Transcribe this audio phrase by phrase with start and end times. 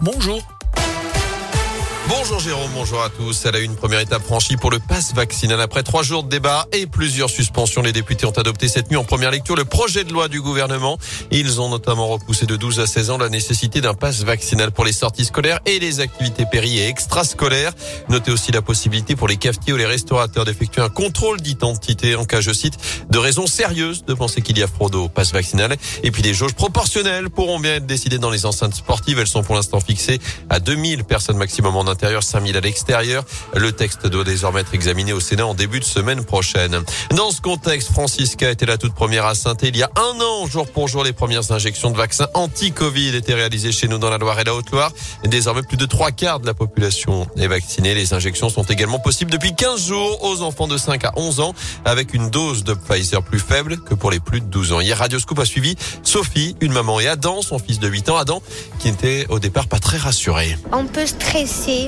[0.00, 0.61] Bonjour.
[2.08, 3.44] Bonjour Jérôme, bonjour à tous.
[3.44, 5.60] Elle a une première étape franchie pour le pass vaccinal.
[5.60, 9.04] Après trois jours de débat et plusieurs suspensions, les députés ont adopté cette nuit en
[9.04, 10.98] première lecture le projet de loi du gouvernement.
[11.30, 14.84] Ils ont notamment repoussé de 12 à 16 ans la nécessité d'un pass vaccinal pour
[14.84, 17.72] les sorties scolaires et les activités péri et extrascolaires.
[18.08, 22.24] Notez aussi la possibilité pour les cafetiers ou les restaurateurs d'effectuer un contrôle d'identité en
[22.24, 22.78] cas, je cite,
[23.10, 25.76] de raisons sérieuses de penser qu'il y a fraude au pass vaccinal.
[26.02, 29.20] Et puis des jauges proportionnelles pourront bien être décidées dans les enceintes sportives.
[29.20, 30.18] Elles sont pour l'instant fixées
[30.50, 33.24] à 2000 personnes maximum en intérieur, 5000 à l'extérieur.
[33.54, 36.82] Le texte doit désormais être examiné au Sénat en début de semaine prochaine.
[37.14, 40.46] Dans ce contexte, Francisca était la toute première à saint Il y a un an,
[40.46, 44.18] jour pour jour, les premières injections de vaccins anti-Covid étaient réalisées chez nous dans la
[44.18, 44.90] Loire et la Haute-Loire.
[45.24, 47.94] Désormais, plus de trois quarts de la population est vaccinée.
[47.94, 51.54] Les injections sont également possibles depuis 15 jours aux enfants de 5 à 11 ans
[51.84, 54.80] avec une dose de Pfizer plus faible que pour les plus de 12 ans.
[54.80, 58.16] Hier, Radioscoop a suivi Sophie, une maman, et Adam, son fils de 8 ans.
[58.16, 58.42] Adam,
[58.78, 60.56] qui n'était au départ pas très rassuré.
[60.72, 61.81] Un peu stressé.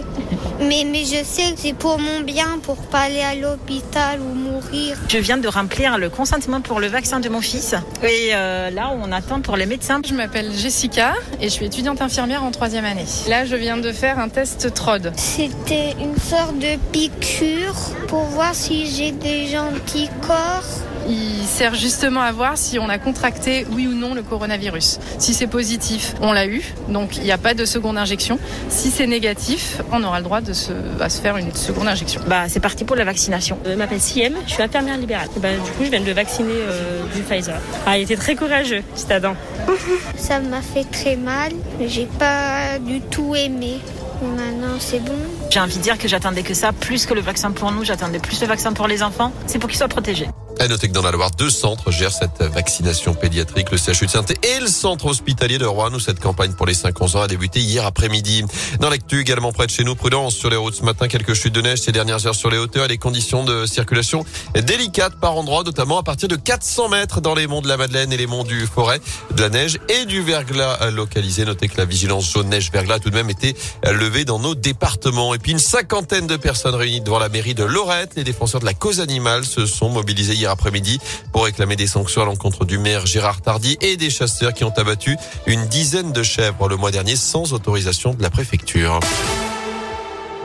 [0.61, 4.35] Mais, mais je sais que c'est pour mon bien, pour pas aller à l'hôpital ou
[4.35, 4.97] mourir.
[5.09, 7.75] Je viens de remplir le consentement pour le vaccin de mon fils.
[8.03, 10.01] Et euh, là, on attend pour les médecins.
[10.07, 13.05] Je m'appelle Jessica et je suis étudiante infirmière en troisième année.
[13.29, 15.13] Là, je viens de faire un test TROD.
[15.17, 17.75] C'était une sorte de piqûre
[18.09, 20.63] pour voir si j'ai des anticorps.
[21.09, 24.99] Il sert justement à voir si on a contracté, oui ou non, le coronavirus.
[25.19, 28.39] Si c'est positif, on l'a eu, donc il n'y a pas de seconde injection.
[28.69, 32.21] Si c'est négatif, on aura le droit de se, à se faire une seconde injection.
[32.27, 33.59] Bah, c'est parti pour la vaccination.
[33.65, 35.29] Je m'appelle Siem, je suis infirmière libérale.
[35.37, 37.61] Bah, du coup, je viens de le vacciner euh, du Pfizer.
[37.87, 39.35] Ah, il était très courageux, cet Adam.
[40.17, 43.79] Ça m'a fait très mal, mais j'ai pas du tout aimé.
[44.23, 45.13] Maintenant, c'est bon.
[45.51, 48.19] J'ai envie de dire que j'attendais que ça, plus que le vaccin pour nous, j'attendais
[48.19, 49.33] plus le vaccin pour les enfants.
[49.47, 50.29] C'est pour qu'ils soient protégés.
[50.61, 54.11] À noter que dans la Loire, deux centres gèrent cette vaccination pédiatrique, le CHU de
[54.11, 57.27] saint et le centre hospitalier de Rouen, où cette campagne pour les 5-11 ans a
[57.27, 58.45] débuté hier après-midi.
[58.81, 61.53] Dans l'actu, également près de chez nous, prudence sur les routes ce matin, quelques chutes
[61.53, 64.25] de neige ces dernières heures sur les hauteurs et les conditions de circulation
[64.55, 68.13] délicates par endroits, notamment à partir de 400 mètres dans les monts de la Madeleine
[68.13, 69.01] et les monts du Forêt,
[69.35, 71.45] de la neige et du verglas localisé.
[71.45, 74.55] Notez que la vigilance jaune neige verglas a tout de même été levée dans nos
[74.55, 75.35] départements.
[75.35, 78.13] Et puis une cinquantaine de personnes réunies devant la mairie de Lorette.
[78.17, 81.01] Les défenseurs de la cause animale se sont mobilisés hier après-midi
[81.33, 84.73] pour réclamer des sanctions à l'encontre du maire Gérard Tardy et des chasseurs qui ont
[84.77, 85.17] abattu
[85.47, 89.01] une dizaine de chèvres le mois dernier sans autorisation de la préfecture.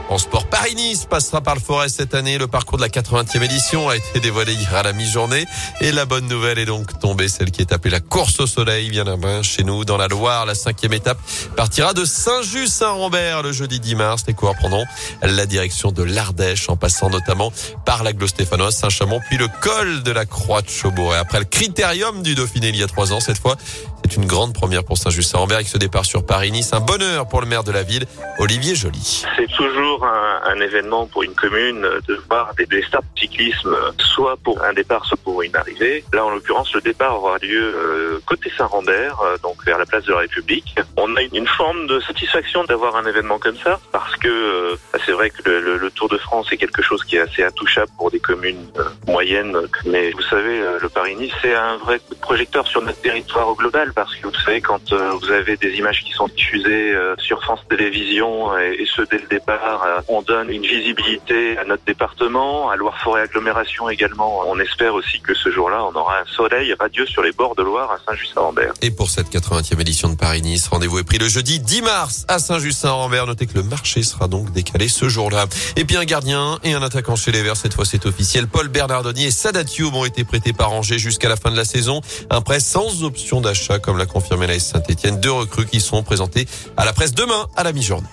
[0.10, 2.40] En sport, Paris-Nice passera par le Forêt cette année.
[2.40, 5.46] Le parcours de la 80e édition a été dévoilé hier à la mi-journée.
[5.82, 8.90] Et la bonne nouvelle est donc tombée, celle qui est appelée la course au soleil,
[8.90, 10.48] bien là chez nous, dans la Loire.
[10.48, 11.20] La cinquième étape
[11.56, 14.24] partira de Saint-Just-Saint-Rambert le jeudi 10 mars.
[14.28, 14.86] Les coureurs prendront
[15.22, 17.54] la direction de l'Ardèche en passant notamment
[17.86, 21.14] par la Glo-Stéphanoise, Saint-Chamond, puis le col de la Croix de Chaubourg.
[21.14, 23.58] Et après le critérium du Dauphiné il y a trois ans, cette fois,
[24.04, 26.74] c'est une grande première pour Saint-Just-Saint-Rambert avec ce départ sur Paris-Nice.
[26.74, 28.06] Un bonheur pour le maire de la ville,
[28.40, 29.24] Olivier Joly.
[29.38, 33.76] C'est toujours un, un, événement pour une commune de voir des, des starts de cyclisme,
[33.98, 36.04] soit pour un départ, soit pour une arrivée.
[36.14, 40.04] Là, en l'occurrence, le départ aura lieu euh, côté Saint-Rambert, euh, donc vers la place
[40.06, 40.76] de la République.
[40.98, 45.12] On a une forme de satisfaction d'avoir un événement comme ça, parce que euh, c'est
[45.12, 47.92] vrai que le, le, le, Tour de France est quelque chose qui est assez intouchable
[47.98, 49.58] pour des communes euh, moyennes.
[49.86, 53.94] Mais vous savez, euh, le Paris-Nice, c'est un vrai projecteur sur notre territoire au global,
[53.94, 58.58] parce que vous savez, quand vous avez des images qui sont diffusées sur France Télévisions,
[58.58, 63.22] et, et ce dès le départ, on donne une visibilité à notre département, à Loire-Forêt
[63.22, 64.44] Agglomération également.
[64.48, 67.64] On espère aussi que ce jour-là, on aura un soleil radieux sur les bords de
[67.64, 68.74] Loire à Saint-Just-Saint-Rambert.
[68.82, 72.40] Et pour cette 80e édition de Paris-Nice, rendez-vous est pris le jeudi 10 mars à
[72.40, 73.26] Saint-Just-Saint-Rambert.
[73.28, 75.46] Notez que le marché sera donc décalé ce jour-là.
[75.76, 78.48] Et puis un gardien et un attaquant chez les Verts, cette fois c'est officiel.
[78.48, 82.02] Paul Bernardoni et Sadatiou ont été prêtés par Angers jusqu'à la fin de la saison.
[82.30, 85.20] Un prêt sans option d'achat, comme l'a confirmé la Saint-Etienne.
[85.20, 88.08] Deux recrues qui seront présentées à la presse demain à la mi-journée.